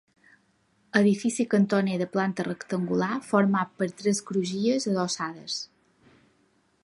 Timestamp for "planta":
2.15-2.45